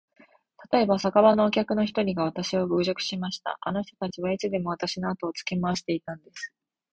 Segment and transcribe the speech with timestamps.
[0.57, 3.59] たとえば、酒場のお客の一人がわたしを侮辱しました。
[3.61, 6.51] あの人たちはいつでもわたしのあとをつけ廻していたんです。